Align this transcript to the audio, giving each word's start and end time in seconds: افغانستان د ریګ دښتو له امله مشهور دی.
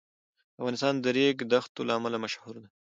افغانستان 0.61 0.93
د 0.99 1.05
ریګ 1.17 1.37
دښتو 1.51 1.81
له 1.87 1.93
امله 1.97 2.17
مشهور 2.25 2.55
دی. 2.63 2.69